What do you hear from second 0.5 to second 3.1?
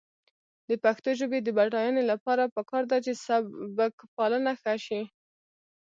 د پښتو ژبې د بډاینې لپاره پکار ده